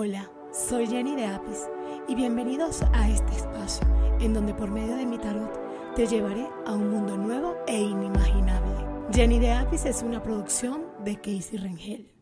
Hola, 0.00 0.30
soy 0.52 0.86
Jenny 0.86 1.16
de 1.16 1.26
Apis 1.26 1.68
y 2.06 2.14
bienvenidos 2.14 2.82
a 2.94 3.08
este 3.08 3.32
espacio 3.32 3.84
en 4.20 4.32
donde 4.32 4.54
por 4.54 4.70
medio 4.70 4.94
de 4.94 5.04
mi 5.04 5.18
tarot 5.18 5.50
te 5.96 6.06
llevaré 6.06 6.48
a 6.66 6.74
un 6.74 6.88
mundo 6.88 7.16
nuevo 7.16 7.56
e 7.66 7.80
inimaginable. 7.80 9.08
Jenny 9.12 9.40
de 9.40 9.50
Apis 9.50 9.86
es 9.86 10.04
una 10.04 10.22
producción 10.22 10.86
de 11.02 11.16
Casey 11.16 11.58
Rengel. 11.58 12.14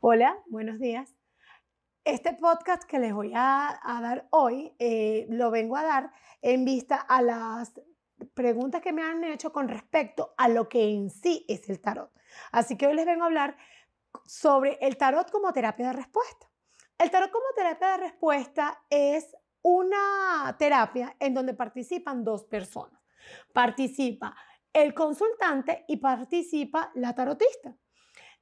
Hola, 0.00 0.38
buenos 0.48 0.78
días. 0.78 1.16
Este 2.04 2.34
podcast 2.34 2.84
que 2.84 2.98
les 2.98 3.14
voy 3.14 3.32
a, 3.34 3.80
dar 4.02 4.28
hoy 4.28 4.74
eh, 4.78 5.26
lo 5.30 5.50
vengo 5.50 5.78
a 5.78 5.82
dar 5.82 6.12
en 6.42 6.66
vista 6.66 6.96
a 6.96 7.22
las 7.22 7.72
preguntas 8.34 8.82
que 8.82 8.92
me 8.92 9.02
han 9.02 9.24
hecho 9.24 9.50
con 9.50 9.68
respecto 9.68 10.34
a 10.36 10.48
lo 10.48 10.68
que 10.68 10.90
en 10.90 11.08
sí 11.08 11.46
es 11.48 11.70
el 11.70 11.80
tarot. 11.80 12.12
Así 12.52 12.76
que 12.76 12.86
hoy 12.86 12.92
les 12.92 13.06
vengo 13.06 13.22
a 13.22 13.28
hablar 13.28 13.56
sobre 14.26 14.76
el 14.82 14.98
tarot 14.98 15.30
como 15.30 15.54
terapia 15.54 15.86
de 15.86 15.92
respuesta. 15.94 16.50
El 16.98 17.10
tarot 17.10 17.30
como 17.30 17.44
terapia 17.54 17.88
de 17.92 17.96
respuesta 17.98 18.82
es 18.88 19.36
una 19.60 20.56
terapia 20.58 21.14
en 21.20 21.34
donde 21.34 21.52
participan 21.52 22.24
dos 22.24 22.44
personas. 22.44 23.00
Participa 23.52 24.34
el 24.72 24.94
consultante 24.94 25.84
y 25.88 25.98
participa 25.98 26.90
la 26.94 27.14
tarotista. 27.14 27.76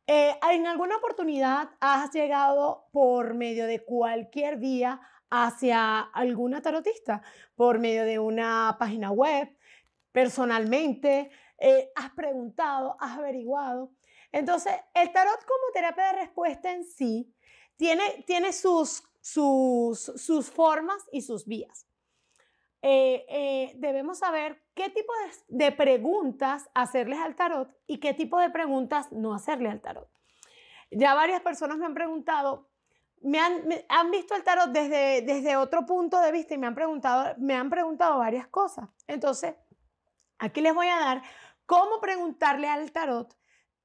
Eh, 0.06 0.38
en 0.52 0.66
alguna 0.66 0.96
oportunidad 0.98 1.70
has 1.80 2.12
llegado 2.12 2.88
por 2.93 3.34
medio 3.34 3.66
de 3.66 3.84
cualquier 3.84 4.59
vía 4.59 5.01
hacia 5.30 6.01
alguna 6.01 6.62
tarotista, 6.62 7.23
por 7.57 7.80
medio 7.80 8.05
de 8.05 8.21
una 8.21 8.77
página 8.79 9.10
web, 9.10 9.48
personalmente, 10.12 11.30
eh, 11.59 11.91
has 11.96 12.10
preguntado, 12.10 12.96
has 13.01 13.18
averiguado. 13.18 13.91
Entonces, 14.30 14.74
el 14.95 15.10
tarot 15.12 15.45
como 15.45 15.73
terapia 15.73 16.12
de 16.12 16.21
respuesta 16.21 16.71
en 16.71 16.84
sí 16.84 17.34
tiene, 17.77 18.24
tiene 18.27 18.52
sus, 18.52 19.05
sus, 19.20 20.12
sus 20.16 20.51
formas 20.51 21.02
y 21.12 21.23
sus 21.23 21.46
vías. 21.46 21.87
Eh, 22.87 23.24
eh, 23.30 23.73
debemos 23.76 24.18
saber 24.18 24.62
qué 24.74 24.90
tipo 24.90 25.10
de, 25.49 25.73
preguntas 25.73 26.68
hacerles 26.74 27.18
al 27.18 27.34
tarot 27.34 27.74
y 27.87 27.99
qué 27.99 28.12
tipo 28.12 28.38
de 28.38 28.51
preguntas 28.51 29.10
no 29.10 29.32
hacerle 29.32 29.71
al 29.71 29.80
tarot. 29.80 30.07
Ya 30.90 31.15
varias 31.15 31.40
personas 31.40 31.79
me 31.79 31.87
han 31.87 31.95
preguntado, 31.95 32.68
me 33.23 33.38
han, 33.38 33.62
han 33.88 34.10
visto 34.10 34.34
el 34.34 34.45
tarot 34.45 34.68
desde, 34.68 35.23
desde 35.23 35.56
otro 35.56 35.87
punto 35.87 36.21
de 36.21 36.30
vista 36.30 36.52
y 36.52 36.59
me 36.59 36.66
han, 36.66 36.74
preguntado, 36.74 37.34
me 37.38 37.54
han 37.54 37.71
preguntado 37.71 38.18
varias 38.18 38.49
cosas. 38.49 38.90
Entonces, 39.06 39.54
aquí 40.38 40.60
les 40.60 40.74
voy 40.74 40.88
a 40.88 40.99
dar 40.99 41.23
cómo 41.65 42.02
preguntarle 42.02 42.68
al 42.68 42.93
tarot 42.93 43.34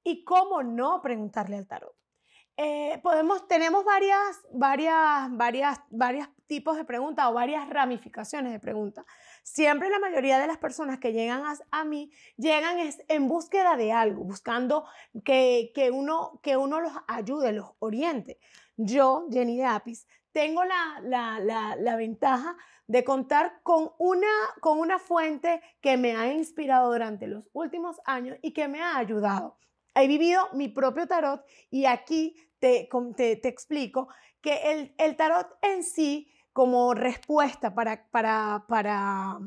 y 0.04 0.26
cómo 0.26 0.62
no 0.62 1.02
preguntarle 1.02 1.56
al 1.56 1.68
tarot. 1.68 1.99
Eh, 2.62 3.00
podemos, 3.02 3.48
tenemos 3.48 3.86
varias, 3.86 4.42
varias, 4.52 5.32
varias, 5.32 5.80
varios 5.90 6.28
tipos 6.46 6.76
de 6.76 6.84
preguntas 6.84 7.26
o 7.30 7.34
varias 7.34 7.70
ramificaciones 7.70 8.52
de 8.52 8.60
preguntas. 8.60 9.06
Siempre 9.44 9.90
la 9.90 9.98
mayoría 9.98 10.38
de 10.40 10.48
las 10.48 10.58
personas 10.58 11.00
que 11.00 11.14
llegan 11.14 11.42
a, 11.72 11.86
mí 11.86 12.12
llegan 12.36 12.78
es 12.80 13.02
en 13.08 13.30
búsqueda 13.30 13.78
de 13.78 13.94
algo, 13.94 14.26
buscando 14.26 14.84
que, 15.24 15.72
que, 15.74 15.90
uno, 15.90 16.42
que 16.44 16.58
uno 16.58 16.82
los 16.82 16.92
ayude, 17.08 17.54
los 17.54 17.70
oriente. 17.80 18.40
Yo, 18.76 19.28
Jenny 19.32 19.56
de 19.56 19.64
Apis, 19.64 20.06
tengo 20.34 20.66
la, 20.66 21.00
la, 21.02 21.40
la, 21.40 21.78
la, 21.78 21.96
ventaja 21.96 22.58
de 22.88 23.06
contar 23.06 23.62
con 23.64 23.94
una, 24.00 24.28
con 24.60 24.80
una 24.80 25.00
fuente 25.00 25.62
que 25.80 25.96
me 25.96 26.18
ha 26.18 26.34
inspirado 26.34 26.92
durante 26.92 27.26
los 27.26 27.50
últimos 27.54 28.02
años 28.04 28.38
y 28.42 28.52
que 28.52 28.68
me 28.68 28.82
ha 28.82 28.98
ayudado. 28.98 29.58
He 29.96 30.08
vivido 30.08 30.50
mi 30.54 30.68
propio 30.68 31.08
tarot 31.08 31.44
y 31.70 31.86
aquí 31.86 32.36
te, 32.60 32.90
te, 33.16 33.48
explico 33.48 34.10
que 34.42 34.72
el, 34.72 34.94
el, 34.98 35.16
tarot 35.16 35.48
en 35.62 35.84
sí, 35.84 36.32
como 36.54 36.94
respuesta 36.94 37.74
para, 37.74 38.06
para, 38.12 38.66
para, 38.68 39.40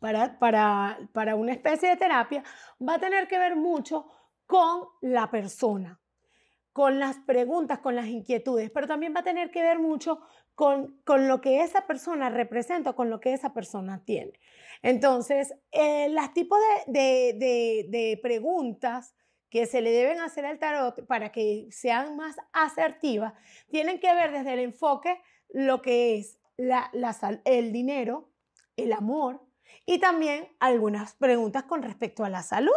para, 0.00 0.38
para, 0.38 0.98
para 1.12 1.34
una 1.34 1.52
especie 1.52 1.90
de 1.90 1.96
terapia, 1.96 2.42
va 2.86 2.94
a 2.94 3.00
tener 3.00 3.28
que 3.28 3.38
ver 3.38 3.56
mucho 3.56 4.06
con 4.46 4.88
la 5.02 5.30
persona, 5.30 6.00
con 6.72 6.98
las 6.98 7.18
preguntas, 7.18 7.80
con 7.80 7.94
las 7.94 8.06
inquietudes, 8.06 8.70
pero 8.70 8.86
también 8.86 9.14
va 9.14 9.20
a 9.20 9.24
tener 9.24 9.50
que 9.50 9.62
ver 9.62 9.78
mucho 9.78 10.20
con, 10.54 11.00
con 11.04 11.28
lo 11.28 11.40
que 11.40 11.62
esa 11.62 11.86
persona 11.86 12.30
representa, 12.30 12.94
con 12.94 13.10
lo 13.10 13.20
que 13.20 13.32
esa 13.32 13.52
persona 13.52 14.02
tiene. 14.04 14.32
Entonces, 14.82 15.54
eh, 15.70 16.08
los 16.08 16.32
tipos 16.32 16.58
de, 16.86 17.34
de, 17.38 17.86
de 17.88 18.18
preguntas 18.22 19.14
que 19.50 19.66
se 19.66 19.80
le 19.80 19.90
deben 19.90 20.20
hacer 20.20 20.44
al 20.46 20.58
tarot 20.58 21.06
para 21.06 21.32
que 21.32 21.68
sean 21.70 22.16
más 22.16 22.36
asertivas, 22.52 23.32
tienen 23.70 23.98
que 24.00 24.12
ver 24.14 24.32
desde 24.32 24.54
el 24.54 24.60
enfoque 24.60 25.20
lo 25.48 25.80
que 25.82 26.18
es 26.18 26.38
la, 26.56 26.90
el 27.44 27.72
dinero, 27.72 28.30
el 28.76 28.92
amor 28.92 29.40
y 29.86 29.98
también 29.98 30.48
algunas 30.60 31.14
preguntas 31.14 31.64
con 31.64 31.82
respecto 31.82 32.24
a 32.24 32.28
la 32.28 32.42
salud. 32.42 32.76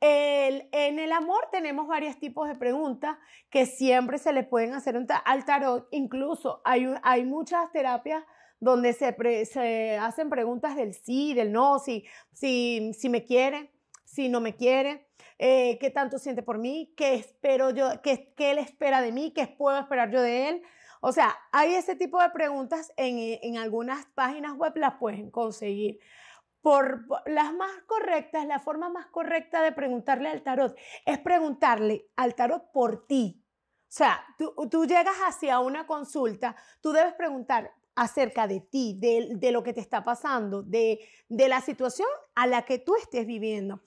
en 0.00 0.98
el 0.98 1.12
amor 1.12 1.48
tenemos 1.50 1.86
varios 1.86 2.18
tipos 2.18 2.48
de 2.48 2.54
preguntas 2.54 3.16
que 3.50 3.66
siempre 3.66 4.18
se 4.18 4.32
le 4.32 4.44
pueden 4.44 4.74
hacer 4.74 4.96
al 5.24 5.44
tarot. 5.44 5.88
Incluso 5.90 6.60
hay, 6.64 6.86
hay 7.02 7.24
muchas 7.24 7.70
terapias 7.72 8.24
donde 8.60 8.92
se, 8.92 9.14
se, 9.44 9.96
hacen 9.98 10.30
preguntas 10.30 10.76
del 10.76 10.94
sí, 10.94 11.34
del 11.34 11.52
no, 11.52 11.78
si, 11.78 12.04
si, 12.32 12.92
si 12.94 13.08
me 13.08 13.24
quiere, 13.24 13.70
si 14.08 14.28
no 14.28 14.40
me 14.40 14.56
quiere, 14.56 15.06
eh, 15.38 15.78
qué 15.78 15.90
tanto 15.90 16.18
siente 16.18 16.42
por 16.42 16.58
mí, 16.58 16.94
qué 16.96 17.14
espero 17.14 17.70
yo, 17.70 18.00
qué, 18.02 18.32
qué, 18.36 18.52
él 18.52 18.58
espera 18.58 19.02
de 19.02 19.12
mí, 19.12 19.32
qué 19.32 19.46
puedo 19.46 19.78
esperar 19.78 20.10
yo 20.10 20.22
de 20.22 20.48
él. 20.48 20.62
O 21.00 21.12
sea, 21.12 21.36
hay 21.52 21.74
ese 21.74 21.94
tipo 21.94 22.20
de 22.20 22.30
preguntas 22.30 22.90
en, 22.96 23.38
en 23.42 23.58
algunas 23.58 24.06
páginas 24.14 24.54
web, 24.54 24.72
las 24.76 24.94
pueden 24.94 25.30
conseguir. 25.30 26.00
Por, 26.62 27.06
las 27.26 27.52
más 27.52 27.70
correctas, 27.86 28.46
la 28.46 28.58
forma 28.58 28.88
más 28.88 29.06
correcta 29.06 29.62
de 29.62 29.72
preguntarle 29.72 30.28
al 30.28 30.42
tarot 30.42 30.76
es 31.04 31.18
preguntarle 31.18 32.08
al 32.16 32.34
tarot 32.34 32.72
por 32.72 33.06
ti. 33.06 33.44
O 33.82 33.90
sea, 33.90 34.24
tú, 34.38 34.54
tú 34.70 34.86
llegas 34.86 35.16
hacia 35.18 35.60
una 35.60 35.86
consulta, 35.86 36.56
tú 36.80 36.92
debes 36.92 37.14
preguntar 37.14 37.72
acerca 37.94 38.46
de 38.46 38.60
ti, 38.60 38.96
de, 38.98 39.34
de 39.36 39.52
lo 39.52 39.62
que 39.62 39.72
te 39.72 39.80
está 39.80 40.02
pasando, 40.02 40.62
de, 40.62 41.00
de 41.28 41.48
la 41.48 41.60
situación 41.60 42.08
a 42.34 42.46
la 42.46 42.62
que 42.62 42.78
tú 42.78 42.96
estés 42.96 43.26
viviendo. 43.26 43.82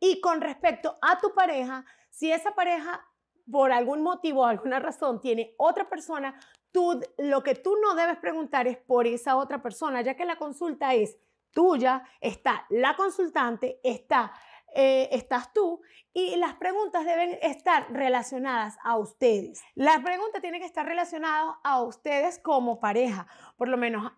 Y 0.00 0.20
con 0.20 0.40
respecto 0.40 0.98
a 1.02 1.18
tu 1.18 1.34
pareja, 1.34 1.84
si 2.10 2.30
esa 2.30 2.54
pareja 2.54 3.06
por 3.50 3.72
algún 3.72 4.02
motivo 4.02 4.42
o 4.42 4.46
alguna 4.46 4.80
razón 4.80 5.20
tiene 5.20 5.54
otra 5.58 5.88
persona, 5.88 6.38
tú, 6.72 7.00
lo 7.18 7.42
que 7.42 7.54
tú 7.54 7.74
no 7.82 7.94
debes 7.94 8.18
preguntar 8.18 8.66
es 8.66 8.76
por 8.76 9.06
esa 9.06 9.36
otra 9.36 9.62
persona, 9.62 10.02
ya 10.02 10.14
que 10.14 10.24
la 10.24 10.36
consulta 10.36 10.94
es 10.94 11.18
tuya, 11.52 12.02
está 12.20 12.66
la 12.68 12.96
consultante, 12.96 13.80
está, 13.82 14.32
eh, 14.74 15.08
estás 15.12 15.52
tú 15.52 15.80
y 16.12 16.36
las 16.36 16.54
preguntas 16.54 17.04
deben 17.04 17.38
estar 17.40 17.90
relacionadas 17.92 18.76
a 18.82 18.98
ustedes. 18.98 19.62
La 19.74 20.02
pregunta 20.02 20.40
tiene 20.40 20.58
que 20.58 20.66
estar 20.66 20.84
relacionada 20.84 21.58
a 21.62 21.82
ustedes 21.82 22.38
como 22.38 22.80
pareja, 22.80 23.26
por 23.56 23.68
lo 23.68 23.78
menos 23.78 24.12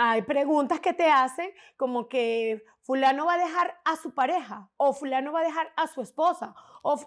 hay 0.00 0.22
preguntas 0.22 0.78
que 0.78 0.92
te 0.92 1.10
hacen 1.10 1.50
como 1.76 2.08
que 2.08 2.64
fulano 2.82 3.26
va 3.26 3.34
a 3.34 3.38
dejar 3.38 3.80
a 3.84 3.96
su 3.96 4.14
pareja 4.14 4.70
o 4.76 4.92
fulano 4.92 5.32
va 5.32 5.40
a 5.40 5.44
dejar 5.44 5.72
a 5.74 5.88
su 5.88 6.02
esposa 6.02 6.54
o 6.82 7.00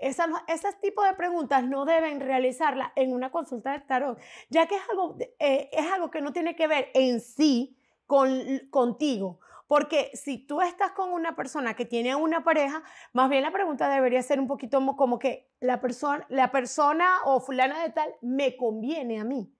esa, 0.00 0.28
ese 0.46 0.72
tipo 0.74 1.02
de 1.02 1.14
preguntas 1.14 1.64
no 1.64 1.84
deben 1.84 2.20
realizarla 2.20 2.92
en 2.94 3.12
una 3.12 3.32
consulta 3.32 3.72
de 3.72 3.80
tarot, 3.80 4.20
ya 4.48 4.66
que 4.66 4.76
es 4.76 4.82
algo, 4.88 5.16
eh, 5.40 5.70
es 5.72 5.90
algo 5.90 6.12
que 6.12 6.20
no 6.20 6.32
tiene 6.32 6.54
que 6.54 6.68
ver 6.68 6.90
en 6.94 7.20
sí 7.20 7.76
con, 8.06 8.30
contigo. 8.70 9.40
Porque 9.66 10.12
si 10.14 10.38
tú 10.38 10.60
estás 10.60 10.92
con 10.92 11.12
una 11.12 11.34
persona 11.34 11.74
que 11.74 11.84
tiene 11.84 12.14
una 12.14 12.44
pareja, 12.44 12.84
más 13.12 13.28
bien 13.28 13.42
la 13.42 13.50
pregunta 13.50 13.88
debería 13.88 14.22
ser 14.22 14.38
un 14.38 14.46
poquito 14.46 14.80
como 14.94 15.18
que 15.18 15.50
la 15.58 15.80
persona, 15.80 16.24
la 16.28 16.52
persona 16.52 17.08
o 17.24 17.40
fulana 17.40 17.82
de 17.82 17.90
tal 17.90 18.14
me 18.20 18.56
conviene 18.56 19.18
a 19.18 19.24
mí. 19.24 19.55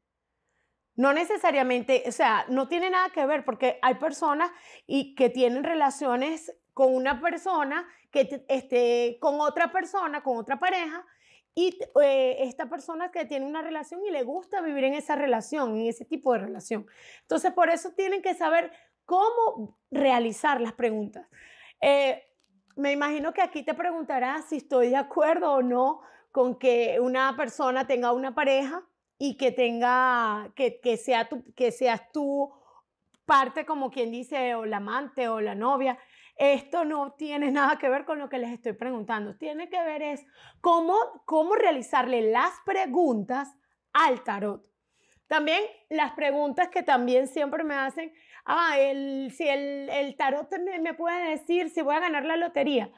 No 0.97 1.13
necesariamente, 1.13 2.03
o 2.07 2.13
sea, 2.13 2.47
no 2.49 2.69
tiene 2.69 2.91
nada 2.91 3.11
que 3.11 3.27
ver 3.27 3.45
porque 3.45 3.79
hay 3.83 3.95
personas 3.97 4.51
y 4.87 5.15
que 5.15 5.29
tienen 5.29 5.63
relaciones 5.63 6.57
con 6.73 6.95
una 6.95 7.21
persona 7.21 7.87
que 8.11 8.45
esté 8.49 9.19
con 9.21 9.41
otra 9.41 9.71
persona, 9.71 10.23
con 10.23 10.39
otra 10.39 10.59
pareja, 10.59 11.05
y 11.55 11.79
eh, 12.03 12.37
esta 12.41 12.69
persona 12.69 13.11
que 13.11 13.25
tiene 13.25 13.47
una 13.47 13.63
relación 13.63 14.05
y 14.05 14.11
le 14.11 14.23
gusta 14.25 14.61
vivir 14.61 14.85
en 14.85 14.93
esa 14.93 15.17
relación, 15.17 15.77
en 15.77 15.87
ese 15.87 16.05
tipo 16.05 16.35
de 16.35 16.41
relación. 16.41 16.87
Entonces, 17.23 17.53
por 17.53 17.71
eso 17.71 17.93
tienen 17.93 18.21
que 18.21 18.35
saber 18.35 18.73
cómo 19.07 19.79
realizar 19.91 20.61
las 20.61 20.75
preguntas. 20.75 21.27
Eh, 21.81 22.23
me 22.77 22.93
imagino 22.93 23.33
que 23.33 23.41
aquí 23.41 23.63
te 23.63 23.73
preguntarás 23.73 24.51
si 24.51 24.57
estoy 24.57 24.91
de 24.91 24.97
acuerdo 24.97 25.55
o 25.55 25.63
no 25.63 26.03
con 26.31 26.59
que 26.59 26.99
una 27.01 27.35
persona 27.39 27.87
tenga 27.87 28.13
una 28.13 28.35
pareja 28.35 28.87
y 29.19 29.37
que 29.37 29.53
tenga, 29.53 30.53
que, 30.55 30.81
que, 30.81 30.97
sea 30.97 31.29
tu, 31.29 31.43
que 31.55 31.73
seas 31.73 32.13
tú 32.13 32.53
parte 33.25 33.67
como 33.67 33.91
quien 33.91 34.11
dice, 34.11 34.55
o 34.55 34.65
la 34.65 34.79
amante 34.79 35.29
o 35.29 35.41
la 35.41 35.55
novia. 35.55 35.99
Esto 36.37 36.85
no 36.85 37.13
tiene 37.13 37.51
nada 37.51 37.77
que 37.79 37.89
ver 37.89 38.05
con 38.05 38.19
lo 38.19 38.29
que 38.29 38.39
les 38.39 38.53
estoy 38.53 38.75
preguntando. 38.75 39.37
Tiene 39.37 39.69
que 39.69 39.83
ver 39.83 40.03
es 40.03 40.25
cómo, 40.61 40.95
cómo 41.25 41.55
realizarle 41.57 42.31
las 42.31 42.53
preguntas 42.65 43.57
al 43.93 44.23
tarot. 44.23 44.65
También 45.27 45.63
las 45.89 46.13
preguntas 46.13 46.69
que 46.69 46.83
también 46.83 47.27
siempre 47.27 47.65
me 47.65 47.75
hacen, 47.75 48.13
ah, 48.45 48.79
el, 48.79 49.33
si 49.33 49.49
el, 49.49 50.15
tarot 50.17 50.49
me, 50.59 50.79
me 50.79 50.95
puede 50.95 51.31
decir 51.31 51.71
si 51.71 51.83
voy 51.83 51.97
a 51.97 52.01
ganar 52.01 52.25
la 52.25 52.37
lotería. 52.37 52.91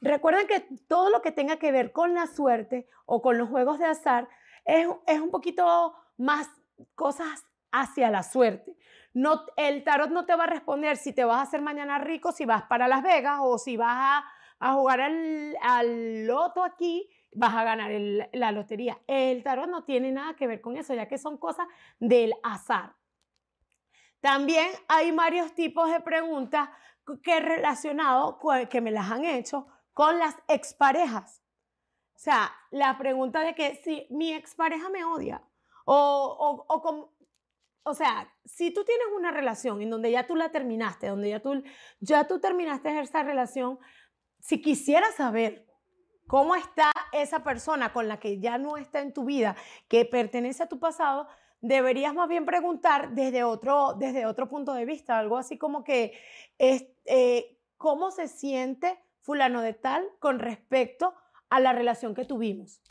Recuerden 0.00 0.48
que 0.48 0.66
todo 0.88 1.08
lo 1.08 1.22
que 1.22 1.30
tenga 1.30 1.58
que 1.58 1.72
ver 1.72 1.92
con 1.92 2.12
la 2.12 2.26
suerte 2.26 2.88
o 3.06 3.22
con 3.22 3.38
los 3.38 3.48
juegos 3.48 3.78
de 3.78 3.86
azar 3.86 4.28
es, 4.64 4.86
es 5.06 5.20
un 5.20 5.30
poquito 5.30 5.94
más 6.16 6.48
cosas 6.94 7.44
hacia 7.70 8.10
la 8.10 8.22
suerte. 8.22 8.76
No, 9.14 9.44
el 9.56 9.84
tarot 9.84 10.10
no 10.10 10.24
te 10.24 10.34
va 10.34 10.44
a 10.44 10.48
responder 10.48 10.96
si 10.96 11.12
te 11.12 11.24
vas 11.24 11.38
a 11.38 11.42
hacer 11.42 11.60
mañana 11.60 11.98
rico, 11.98 12.32
si 12.32 12.44
vas 12.44 12.62
para 12.64 12.88
Las 12.88 13.02
Vegas 13.02 13.38
o 13.42 13.58
si 13.58 13.76
vas 13.76 14.24
a, 14.60 14.72
jugar 14.74 15.00
al, 15.00 15.56
al, 15.60 16.26
loto 16.26 16.62
aquí, 16.62 17.10
vas 17.34 17.54
a 17.54 17.64
ganar 17.64 17.90
la 18.32 18.52
lotería. 18.52 18.98
El 19.06 19.42
tarot 19.42 19.68
no 19.68 19.84
tiene 19.84 20.12
nada 20.12 20.34
que 20.34 20.46
ver 20.46 20.60
con 20.60 20.76
eso, 20.76 20.94
ya 20.94 21.08
que 21.08 21.18
son 21.18 21.36
cosas 21.36 21.66
del 21.98 22.32
azar. 22.42 22.94
También 24.20 24.68
hay 24.88 25.10
varios 25.10 25.52
tipos 25.52 25.90
de 25.90 26.00
preguntas 26.00 26.68
que 27.24 27.40
relacionado 27.40 28.38
que 28.70 28.80
me 28.80 28.92
las 28.92 29.10
han 29.10 29.24
hecho 29.24 29.66
con 29.92 30.18
las 30.18 30.36
exparejas. 30.48 31.41
O 32.14 32.18
sea, 32.18 32.52
la 32.70 32.96
pregunta 32.98 33.40
de 33.40 33.54
que 33.54 33.76
si 33.76 34.06
mi 34.10 34.32
expareja 34.32 34.88
me 34.90 35.04
odia 35.04 35.42
o, 35.84 36.64
o, 36.68 36.74
o, 36.74 37.12
o 37.84 37.94
sea, 37.94 38.32
si 38.44 38.70
tú 38.72 38.84
tienes 38.84 39.06
una 39.16 39.30
relación 39.30 39.82
en 39.82 39.90
donde 39.90 40.10
ya 40.10 40.26
tú 40.26 40.36
la 40.36 40.50
terminaste, 40.50 41.08
donde 41.08 41.30
ya 41.30 41.40
tú, 41.40 41.62
ya 42.00 42.26
tú 42.26 42.40
terminaste 42.40 43.00
esa 43.00 43.22
relación, 43.22 43.78
si 44.38 44.60
quisieras 44.62 45.14
saber 45.16 45.66
cómo 46.26 46.54
está 46.54 46.92
esa 47.12 47.42
persona 47.42 47.92
con 47.92 48.08
la 48.08 48.20
que 48.20 48.38
ya 48.38 48.58
no 48.58 48.76
está 48.76 49.00
en 49.00 49.12
tu 49.12 49.24
vida, 49.24 49.56
que 49.88 50.04
pertenece 50.04 50.62
a 50.62 50.68
tu 50.68 50.78
pasado, 50.78 51.28
deberías 51.60 52.14
más 52.14 52.28
bien 52.28 52.44
preguntar 52.44 53.14
desde 53.14 53.44
otro, 53.44 53.94
desde 53.94 54.26
otro 54.26 54.48
punto 54.48 54.74
de 54.74 54.84
vista, 54.84 55.18
algo 55.18 55.36
así 55.36 55.58
como 55.58 55.84
que, 55.84 56.18
es, 56.58 56.86
eh, 57.04 57.58
¿cómo 57.76 58.10
se 58.10 58.28
siente 58.28 58.98
fulano 59.20 59.60
de 59.60 59.74
tal 59.74 60.08
con 60.20 60.38
respecto 60.38 61.14
a 61.52 61.60
la 61.60 61.72
relación 61.74 62.14
que 62.14 62.24
tuvimos? 62.24 62.82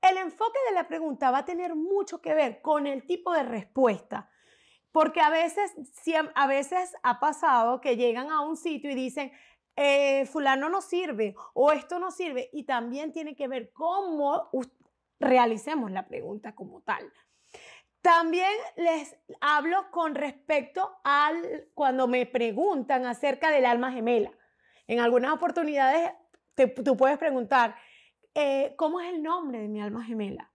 El 0.00 0.18
enfoque 0.18 0.58
de 0.68 0.74
la 0.74 0.86
pregunta 0.86 1.32
va 1.32 1.38
a 1.38 1.44
tener 1.44 1.74
mucho 1.74 2.22
que 2.22 2.32
ver 2.32 2.62
con 2.62 2.86
el 2.86 3.04
tipo 3.06 3.32
de 3.32 3.42
respuesta. 3.42 4.30
Porque 4.92 5.20
a 5.20 5.30
veces, 5.30 5.74
a 6.34 6.46
veces 6.46 6.94
ha 7.02 7.18
pasado 7.18 7.80
que 7.80 7.96
llegan 7.96 8.30
a 8.30 8.40
un 8.40 8.56
sitio 8.56 8.90
y 8.90 8.94
dicen, 8.94 9.32
eh, 9.74 10.24
fulano 10.26 10.68
no 10.68 10.80
sirve 10.80 11.34
o 11.54 11.72
esto 11.72 11.98
no 11.98 12.12
sirve. 12.12 12.48
Y 12.52 12.64
también 12.64 13.12
tiene 13.12 13.34
que 13.34 13.48
ver 13.48 13.72
cómo 13.72 14.48
realicemos 15.18 15.90
la 15.90 16.06
pregunta 16.06 16.54
como 16.54 16.82
tal. 16.82 17.12
También 18.00 18.52
les 18.76 19.16
hablo 19.40 19.90
con 19.90 20.14
respecto 20.14 20.96
al 21.02 21.68
cuando 21.74 22.06
me 22.06 22.24
preguntan 22.26 23.06
acerca 23.06 23.50
del 23.50 23.66
alma 23.66 23.90
gemela. 23.90 24.30
En 24.86 25.00
algunas 25.00 25.32
oportunidades 25.32 26.12
tú 26.56 26.96
puedes 26.96 27.18
preguntar, 27.18 27.76
eh, 28.34 28.74
¿cómo 28.76 29.00
es 29.00 29.12
el 29.12 29.22
nombre 29.22 29.60
de 29.60 29.68
mi 29.68 29.80
alma 29.80 30.04
gemela? 30.04 30.52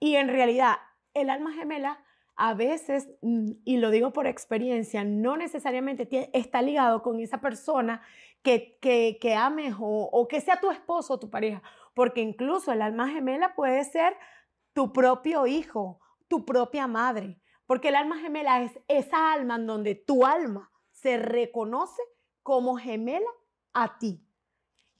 Y 0.00 0.16
en 0.16 0.28
realidad, 0.28 0.76
el 1.14 1.30
alma 1.30 1.52
gemela 1.52 2.04
a 2.36 2.54
veces, 2.54 3.08
mm, 3.22 3.52
y 3.64 3.78
lo 3.78 3.90
digo 3.90 4.12
por 4.12 4.26
experiencia, 4.26 5.04
no 5.04 5.36
necesariamente 5.36 6.08
está 6.34 6.60
ligado 6.60 7.02
con 7.02 7.18
esa 7.20 7.40
persona 7.40 8.02
que, 8.42 8.78
que, 8.80 9.18
que 9.20 9.34
ames 9.34 9.74
o, 9.78 10.08
o, 10.12 10.28
que 10.28 10.40
sea 10.40 10.60
tu 10.60 10.70
esposo 10.70 11.14
o 11.14 11.18
tu 11.18 11.30
pareja, 11.30 11.62
porque 11.94 12.20
incluso 12.20 12.72
el 12.72 12.82
alma 12.82 13.08
gemela 13.08 13.54
puede 13.54 13.82
ser 13.84 14.14
tu 14.74 14.92
propio 14.92 15.46
hijo, 15.46 16.00
tu 16.28 16.44
propia 16.44 16.86
madre, 16.86 17.40
porque 17.66 17.88
el 17.88 17.96
alma 17.96 18.18
gemela 18.18 18.62
es 18.62 18.78
esa 18.88 19.32
alma 19.32 19.56
en 19.56 19.66
donde 19.66 19.94
tu 19.94 20.26
alma 20.26 20.70
se 20.90 21.16
reconoce 21.16 22.02
como 22.42 22.76
gemela 22.76 23.30
a 23.72 23.98
ti. 23.98 24.25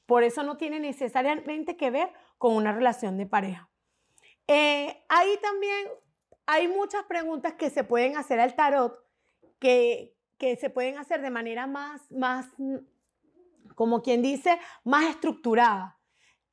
Por 0.07 0.23
eso 0.23 0.43
no 0.43 0.57
tiene 0.57 0.81
necesariamente 0.81 1.77
que 1.77 1.91
ver 1.91 2.13
con 2.39 2.55
una 2.55 2.73
relación 2.73 3.19
de 3.19 3.27
pareja. 3.27 3.69
Eh, 4.47 5.05
ahí 5.09 5.39
también 5.43 5.89
hay 6.47 6.69
muchas 6.69 7.05
preguntas 7.05 7.55
que 7.55 7.71
se 7.71 7.85
pueden 7.85 8.17
hacer 8.17 8.39
al 8.39 8.55
tarot 8.55 9.05
que, 9.59 10.17
que 10.39 10.57
se 10.57 10.71
pueden 10.71 10.99
hacer 10.99 11.21
de 11.23 11.31
manera 11.31 11.67
más, 11.67 12.11
más, 12.13 12.47
como 13.75 14.03
quien 14.03 14.23
dice, 14.23 14.59
más 14.85 15.07
estructurada. 15.07 15.99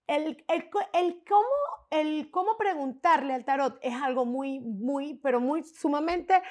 El, 0.07 0.44
el, 0.47 0.69
el, 0.94 1.23
cómo, 1.23 1.47
el 1.91 2.31
cómo 2.31 2.57
preguntarle 2.57 3.33
al 3.33 3.45
tarot 3.45 3.77
es 3.81 3.94
algo 3.94 4.25
muy, 4.25 4.59
muy, 4.59 5.13
pero 5.15 5.39
muy 5.39 5.63
sumamente, 5.63 6.41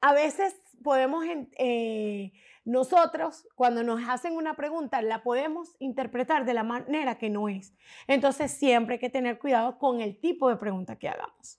a 0.00 0.14
veces 0.14 0.56
podemos 0.82 1.24
eh, 1.58 2.32
nosotros, 2.64 3.48
cuando 3.54 3.82
nos 3.82 4.06
hacen 4.08 4.36
una 4.36 4.54
pregunta, 4.54 5.00
la 5.02 5.22
podemos 5.22 5.76
interpretar 5.78 6.44
de 6.44 6.54
la 6.54 6.62
manera 6.62 7.16
que 7.16 7.30
no 7.30 7.48
es. 7.48 7.74
Entonces, 8.06 8.52
siempre 8.52 8.94
hay 8.94 8.98
que 9.00 9.10
tener 9.10 9.38
cuidado 9.38 9.78
con 9.78 10.00
el 10.00 10.18
tipo 10.20 10.48
de 10.48 10.56
pregunta 10.56 10.96
que 10.96 11.08
hagamos. 11.08 11.58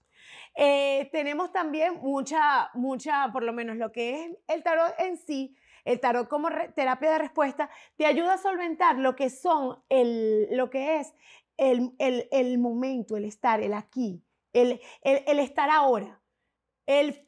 Eh, 0.55 1.09
tenemos 1.11 1.51
también 1.51 1.99
mucha, 2.01 2.69
mucha, 2.73 3.29
por 3.31 3.43
lo 3.43 3.53
menos 3.53 3.77
lo 3.77 3.91
que 3.91 4.25
es 4.25 4.37
el 4.47 4.63
tarot 4.63 4.93
en 4.99 5.17
sí, 5.17 5.55
el 5.85 5.99
tarot 5.99 6.27
como 6.27 6.49
terapia 6.75 7.11
de 7.11 7.17
respuesta, 7.19 7.69
te 7.95 8.05
ayuda 8.05 8.33
a 8.33 8.37
solventar 8.37 8.97
lo 8.97 9.15
que 9.15 9.29
son, 9.29 9.81
el, 9.89 10.47
lo 10.55 10.69
que 10.69 10.99
es 10.99 11.13
el, 11.57 11.93
el, 11.99 12.27
el 12.31 12.57
momento, 12.57 13.17
el 13.17 13.25
estar, 13.25 13.61
el 13.61 13.73
aquí, 13.73 14.23
el, 14.53 14.81
el 15.03 15.39
estar 15.39 15.69
ahora. 15.69 16.20
El, 16.85 17.25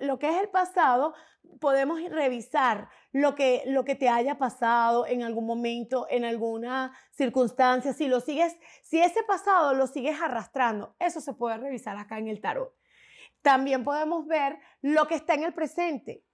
lo 0.00 0.18
que 0.18 0.28
es 0.28 0.40
el 0.40 0.48
pasado, 0.48 1.14
podemos 1.60 2.00
revisar 2.08 2.88
lo 3.12 3.34
que, 3.34 3.62
lo 3.66 3.84
que 3.84 3.94
te 3.94 4.08
haya 4.08 4.38
pasado 4.38 5.06
en 5.06 5.22
algún 5.22 5.46
momento, 5.46 6.06
en 6.08 6.24
alguna 6.24 6.96
circunstancia. 7.10 7.92
Si 7.92 8.08
lo 8.08 8.20
sigues, 8.20 8.56
si 8.82 9.00
ese 9.00 9.22
pasado 9.24 9.74
lo 9.74 9.86
sigues 9.86 10.20
arrastrando, 10.20 10.94
eso 10.98 11.20
se 11.20 11.34
puede 11.34 11.58
revisar 11.58 11.96
acá 11.96 12.18
en 12.18 12.28
el 12.28 12.40
tarot. 12.40 12.74
También 13.42 13.84
podemos 13.84 14.26
ver 14.26 14.58
lo 14.82 15.06
que 15.06 15.14
está 15.14 15.34
en 15.34 15.44
el 15.44 15.54
presente. 15.54 16.24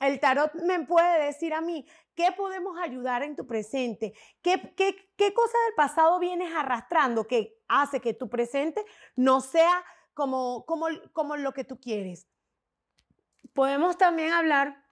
El 0.00 0.18
tarot 0.18 0.52
me 0.54 0.80
puede 0.84 1.26
decir 1.26 1.54
a 1.54 1.60
mí 1.60 1.86
qué 2.14 2.32
podemos 2.36 2.76
ayudar 2.78 3.22
en 3.22 3.36
tu 3.36 3.46
presente, 3.46 4.12
qué, 4.42 4.74
qué, 4.76 4.96
qué 5.16 5.32
cosa 5.32 5.56
del 5.66 5.74
pasado 5.76 6.18
vienes 6.18 6.52
arrastrando 6.54 7.26
que 7.26 7.56
hace 7.68 8.00
que 8.00 8.12
tu 8.12 8.28
presente 8.28 8.84
no 9.14 9.40
sea 9.40 9.84
como, 10.14 10.64
como, 10.66 10.86
como 11.12 11.36
lo 11.36 11.52
que 11.52 11.64
tú 11.64 11.78
quieres. 11.80 12.28
Podemos 13.54 13.98
también 13.98 14.32
hablar 14.32 14.82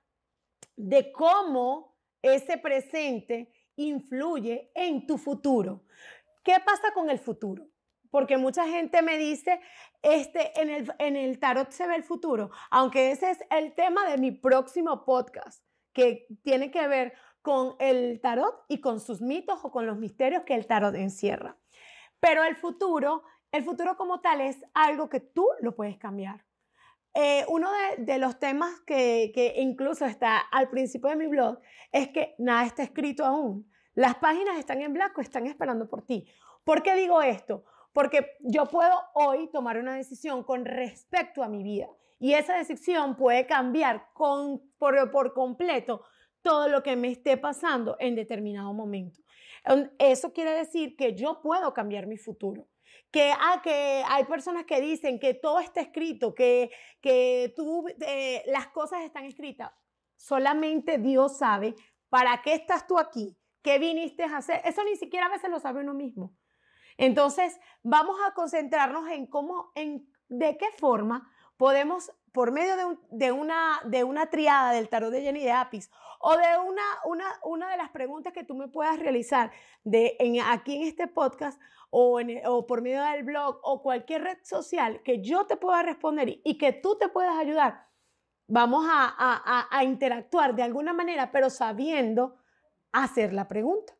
de 0.76 1.12
cómo 1.12 1.96
ese 2.22 2.58
presente 2.58 3.52
influye 3.76 4.70
en 4.74 5.06
tu 5.06 5.18
futuro. 5.18 5.84
¿Qué 6.42 6.56
pasa 6.64 6.92
con 6.94 7.10
el 7.10 7.18
futuro? 7.18 7.66
Porque 8.10 8.36
mucha 8.36 8.66
gente 8.66 9.02
me 9.02 9.18
dice, 9.18 9.60
este, 10.02 10.60
en, 10.60 10.70
el, 10.70 10.92
en 10.98 11.16
el 11.16 11.38
tarot 11.38 11.70
se 11.70 11.86
ve 11.86 11.96
el 11.96 12.02
futuro, 12.02 12.50
aunque 12.70 13.12
ese 13.12 13.30
es 13.30 13.38
el 13.50 13.74
tema 13.74 14.08
de 14.08 14.18
mi 14.18 14.32
próximo 14.32 15.04
podcast, 15.04 15.64
que 15.92 16.26
tiene 16.42 16.70
que 16.70 16.86
ver 16.88 17.14
con 17.42 17.76
el 17.78 18.20
tarot 18.20 18.64
y 18.68 18.80
con 18.80 19.00
sus 19.00 19.20
mitos 19.20 19.60
o 19.62 19.70
con 19.70 19.86
los 19.86 19.96
misterios 19.96 20.42
que 20.44 20.54
el 20.54 20.66
tarot 20.66 20.94
encierra. 20.94 21.56
Pero 22.18 22.44
el 22.44 22.56
futuro 22.56 23.22
el 23.52 23.64
futuro 23.64 23.96
como 23.96 24.20
tal 24.20 24.40
es 24.40 24.58
algo 24.74 25.08
que 25.08 25.20
tú 25.20 25.46
lo 25.60 25.74
puedes 25.74 25.98
cambiar. 25.98 26.44
Eh, 27.14 27.44
uno 27.48 27.68
de, 27.98 28.18
los 28.18 28.38
temas 28.38 28.80
que, 28.86 29.32
incluso 29.56 30.06
está 30.06 30.38
al 30.38 30.68
principio 30.70 31.10
de 31.10 31.16
mi 31.16 31.26
blog 31.26 31.58
es 31.90 32.08
que 32.08 32.34
nada 32.38 32.64
está 32.64 32.82
escrito 32.82 33.24
aún. 33.24 33.68
Las 33.94 34.14
páginas 34.16 34.58
están 34.58 34.80
en 34.80 34.92
blanco, 34.92 35.20
están 35.20 35.46
esperando 35.46 35.88
por 35.88 36.02
ti. 36.02 36.28
¿Por 36.62 36.82
qué 36.82 36.94
digo 36.94 37.20
esto? 37.20 37.64
Porque 37.92 38.36
yo 38.40 38.66
puedo 38.66 38.94
hoy 39.14 39.50
tomar 39.50 39.78
una 39.78 39.96
decisión 39.96 40.44
con 40.44 40.64
respecto 40.64 41.42
a 41.42 41.48
mi 41.48 41.64
vida 41.64 41.88
y 42.20 42.34
esa 42.34 42.56
decisión 42.56 43.16
puede 43.16 43.46
cambiar 43.46 44.06
por, 44.14 45.10
por 45.10 45.34
completo 45.34 46.02
todo 46.42 46.68
lo 46.68 46.82
que 46.84 46.94
me 46.94 47.10
esté 47.10 47.36
pasando 47.36 47.96
en 47.98 48.14
determinado 48.14 48.72
momento. 48.72 49.20
Eso 49.98 50.32
quiere 50.32 50.52
decir 50.52 50.96
que 50.96 51.14
yo 51.14 51.40
puedo 51.42 51.72
cambiar 51.74 52.06
mi 52.06 52.16
futuro 52.16 52.68
que, 53.10 53.32
ah, 53.32 53.60
que 53.62 54.04
hay 54.06 54.24
personas 54.24 54.64
que 54.64 54.80
dicen 54.80 55.18
que 55.18 55.34
todo 55.34 55.60
está 55.60 55.80
escrito, 55.80 56.34
que, 56.34 56.70
que 57.00 57.52
tú, 57.56 57.86
eh, 58.00 58.42
las 58.46 58.68
cosas 58.68 59.02
están 59.02 59.24
escritas. 59.24 59.72
Solamente 60.16 60.98
Dios 60.98 61.38
sabe 61.38 61.74
para 62.08 62.42
qué 62.42 62.54
estás 62.54 62.86
tú 62.86 62.98
aquí, 62.98 63.36
qué 63.62 63.78
viniste 63.78 64.24
a 64.24 64.36
hacer. 64.36 64.60
Eso 64.64 64.84
ni 64.84 64.96
siquiera 64.96 65.26
a 65.26 65.30
veces 65.30 65.50
lo 65.50 65.58
sabe 65.58 65.80
uno 65.80 65.94
mismo. 65.94 66.36
Entonces, 66.96 67.58
vamos 67.82 68.16
a 68.26 68.34
concentrarnos 68.34 69.08
en 69.10 69.26
cómo, 69.26 69.72
en 69.74 70.08
de 70.28 70.56
qué 70.56 70.66
forma 70.78 71.32
podemos, 71.56 72.12
por 72.32 72.52
medio 72.52 72.98
de, 73.10 73.32
una, 73.32 73.80
de 73.84 74.04
una 74.04 74.30
triada 74.30 74.72
del 74.72 74.88
tarot 74.88 75.10
de 75.10 75.22
Jenny 75.22 75.44
de 75.44 75.52
Apis 75.52 75.90
o 76.20 76.36
de 76.36 76.58
una, 76.66 76.82
una, 77.04 77.24
una 77.44 77.70
de 77.70 77.76
las 77.76 77.90
preguntas 77.90 78.32
que 78.32 78.44
tú 78.44 78.54
me 78.54 78.68
puedas 78.68 78.98
realizar 78.98 79.50
de, 79.84 80.16
aquí 80.46 80.76
en 80.76 80.82
este 80.82 81.06
podcast 81.06 81.60
o, 81.90 82.20
en, 82.20 82.42
o 82.46 82.66
por 82.66 82.82
medio 82.82 83.02
del 83.02 83.24
blog 83.24 83.58
o 83.62 83.82
cualquier 83.82 84.22
red 84.22 84.38
social 84.42 85.02
que 85.02 85.22
yo 85.22 85.46
te 85.46 85.56
pueda 85.56 85.82
responder 85.82 86.40
y, 86.44 86.58
que 86.58 86.72
tú 86.72 86.96
te 86.98 87.08
puedas 87.08 87.36
ayudar, 87.38 87.86
vamos 88.46 88.86
a, 88.88 89.68
a, 89.70 89.84
interactuar 89.84 90.54
de 90.54 90.62
alguna 90.62 90.92
manera, 90.92 91.32
pero 91.32 91.50
sabiendo 91.50 92.36
hacer 92.92 93.32
la 93.32 93.48
pregunta. 93.48 93.94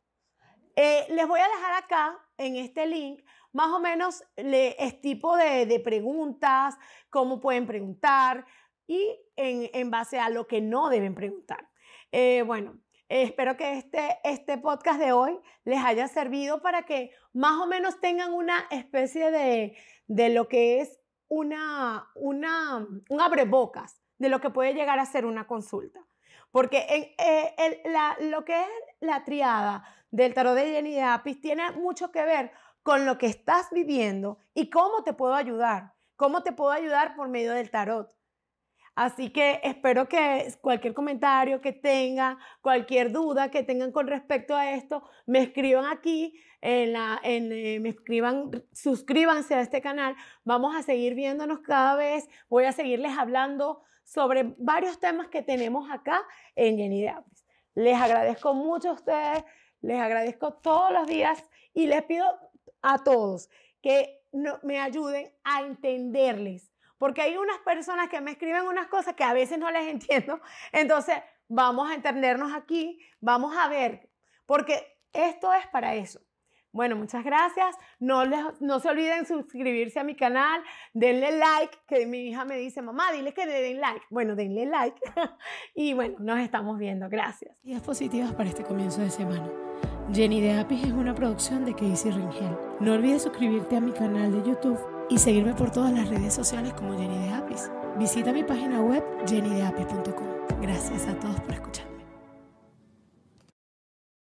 Eh, 0.77 1.07
les 1.11 1.27
voy 1.27 1.41
a 1.41 1.49
dejar 1.49 1.83
acá 1.83 2.19
en 2.37 2.57
este 2.57 2.87
link 2.87 3.23
más 3.52 3.69
o 3.73 3.80
menos 3.80 4.23
el 4.37 5.00
tipo 5.00 5.37
de, 5.37 5.80
preguntas, 5.83 6.76
cómo 7.09 7.40
pueden 7.40 7.66
preguntar 7.66 8.47
y 8.87 9.19
en, 9.37 9.90
base 9.90 10.19
a 10.19 10.28
lo 10.28 10.47
que 10.47 10.61
no 10.61 10.88
deben 10.88 11.14
preguntar. 11.14 11.69
Eh, 12.12 12.42
bueno, 12.42 12.78
espero 13.09 13.57
que 13.57 13.78
este, 13.78 14.19
este 14.25 14.59
podcast 14.59 15.00
de 15.00 15.12
hoy 15.12 15.38
les 15.64 15.83
haya 15.85 16.09
servido 16.09 16.61
para 16.62 16.83
que 16.83 17.12
más 17.33 17.61
o 17.61 17.66
menos 17.66 18.00
tengan 18.00 18.33
una 18.33 18.66
especie 18.71 19.30
de, 19.30 19.76
de 20.07 20.28
lo 20.30 20.49
que 20.49 20.80
es 20.80 21.00
una, 21.28 22.09
una, 22.14 22.87
un 23.09 23.21
abrebocas 23.21 24.02
de 24.19 24.28
lo 24.28 24.40
que 24.40 24.50
puede 24.50 24.75
llegar 24.75 24.99
a 24.99 25.07
ser 25.07 25.25
una 25.25 25.47
consulta. 25.47 26.00
Porque 26.50 27.14
eh, 27.16 27.83
lo 28.21 28.45
que 28.45 28.61
es 28.61 28.69
la 29.00 29.25
triada 29.25 29.85
del 30.11 30.35
tarot 30.35 30.57
de 30.57 30.73
Jenny 30.73 30.95
de 30.95 31.02
Apis 31.02 31.40
tiene 31.40 31.71
mucho 31.73 32.11
que 32.11 32.25
ver 32.25 32.52
con 32.83 33.07
lo 33.07 33.19
que 33.19 33.27
estás 33.27 33.69
viviendo 33.71 34.39
y 34.55 34.71
cómo 34.71 35.05
te 35.05 35.13
puedo 35.13 35.35
ayudar, 35.35 35.95
cómo 36.17 36.43
te 36.43 36.53
puedo 36.53 36.71
ayudar 36.71 37.15
por 37.17 37.29
medio 37.29 37.53
del 37.53 37.71
tarot. 37.71 38.15
Así 38.95 39.31
que 39.31 39.61
espero 39.63 40.09
que 40.09 40.53
cualquier 40.61 40.93
comentario 40.95 41.61
que 41.61 41.73
tengan, 41.73 42.39
cualquier 42.61 43.13
duda 43.13 43.51
que 43.51 43.63
tengan 43.63 43.93
con 43.93 44.07
respecto 44.07 44.55
a 44.55 44.73
esto, 44.73 45.09
me 45.27 45.41
escriban 45.41 45.87
aquí, 45.87 46.39
en 46.61 46.95
eh, 47.23 47.81
me 47.81 47.91
escriban, 47.91 48.51
suscríbanse 48.73 49.55
a 49.55 49.61
este 49.61 49.81
canal. 49.81 50.17
Vamos 50.45 50.75
a 50.77 50.83
seguir 50.83 51.15
viéndonos 51.15 51.61
cada 51.61 51.97
vez. 51.97 52.29
Voy 52.49 52.65
a 52.65 52.73
seguirles 52.73 53.17
hablando 53.17 53.83
sobre 54.05 54.55
varios 54.59 54.99
temas 54.99 55.29
que 55.29 55.43
tenemos 55.43 55.91
acá 55.91 56.23
en 56.57 56.77
Jenny 56.77 57.03
de 57.03 57.15
Les 57.75 57.97
agradezco 57.97 58.55
mucho 58.55 58.91
a 58.91 58.95
ustedes, 58.95 59.45
les 59.81 60.01
agradezco 60.01 60.55
todos 60.55 60.93
los 60.93 61.07
días 61.07 61.43
y 61.73 61.87
les 61.87 62.03
pido 62.03 62.27
a 62.83 62.99
todos 62.99 63.49
que 63.83 64.21
me 64.63 64.81
ayuden 64.81 65.33
a 65.45 65.63
entenderles, 65.63 66.73
porque 66.99 67.23
hay 67.23 67.37
unas 67.37 67.59
personas 67.59 68.09
que 68.09 68.21
me 68.21 68.33
escriben 68.33 68.63
unas 68.63 68.89
cosas 68.89 69.15
que 69.15 69.25
a 69.25 69.33
veces 69.33 69.59
no 69.59 69.71
les 69.71 69.89
entiendo, 69.89 70.41
entonces 70.73 71.17
vamos 71.49 71.91
a 71.91 71.95
entendernos 71.95 72.53
aquí, 72.53 73.01
vamos 73.21 73.57
a 73.57 73.69
ver, 73.69 74.09
porque 74.47 74.99
esto 75.13 75.53
es 75.53 75.67
para 75.69 75.95
eso. 75.95 76.21
Bueno, 76.73 76.95
muchas 76.95 77.25
gracias. 77.25 77.77
No, 77.99 78.25
no 78.25 78.81
se 78.81 78.89
olviden 78.89 79.27
suscribirse 79.27 79.99
a 79.99 80.05
mi 80.05 80.15
canal, 80.15 80.63
denle 80.93 81.37
like, 81.37 81.77
que 81.89 82.07
mi 82.07 82.29
hija 82.29 82.45
me 82.45 82.57
dice, 82.57 82.81
mamá, 82.81 83.11
dile 83.13 83.35
que 83.35 83.45
le 83.45 83.61
den 83.61 83.81
like. 83.81 84.03
Bueno, 84.09 84.37
denle 84.37 84.67
like. 84.67 85.01
y 85.75 85.95
bueno, 85.95 86.17
nos 86.21 86.39
estamos 86.39 86.79
viendo. 86.79 87.09
Gracias. 87.09 87.57
Días 87.63 87.83
positivas 87.83 88.33
para 88.35 88.49
este 88.49 88.63
comienzo 88.63 89.01
de 89.01 89.11
semana. 89.11 89.51
Jenny 90.12 90.40
de 90.40 90.59
Apis 90.59 90.83
es 90.83 90.93
una 90.93 91.14
producción 91.14 91.64
de 91.64 91.73
Casey 91.73 92.11
Ringel. 92.11 92.57
No 92.81 92.95
olvides 92.95 93.23
suscribirte 93.23 93.76
a 93.76 93.81
mi 93.81 93.93
canal 93.93 94.33
de 94.33 94.49
YouTube 94.49 94.79
y 95.09 95.19
seguirme 95.19 95.55
por 95.55 95.71
todas 95.71 95.93
las 95.93 96.09
redes 96.09 96.35
sociales 96.35 96.73
como 96.73 96.99
Jenny 96.99 97.19
de 97.19 97.33
Apis. 97.33 97.71
Visita 97.97 98.33
mi 98.33 98.43
página 98.43 98.81
web 98.81 99.05
jennydeapis.com. 99.29 100.61
Gracias 100.61 101.07
a 101.07 101.14
todos 101.14 101.40
por 101.40 101.55
escuchar. 101.55 101.90